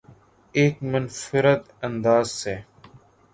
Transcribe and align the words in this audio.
ایک 0.55 0.75
منفرد 0.83 1.61
انداز 1.83 2.25
سے 2.31 2.55